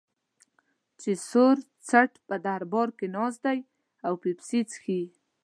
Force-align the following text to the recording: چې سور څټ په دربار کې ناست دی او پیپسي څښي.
چې 1.01 1.11
سور 1.29 1.55
څټ 1.87 2.11
په 2.27 2.35
دربار 2.45 2.89
کې 2.97 3.07
ناست 3.15 3.39
دی 3.45 3.59
او 4.05 4.13
پیپسي 4.23 4.59
څښي. 4.69 5.01